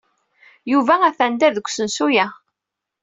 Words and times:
Yuba 0.71 0.95
atan 1.07 1.33
da, 1.39 1.47
deg 1.55 1.67
usensu-a. 1.67 2.25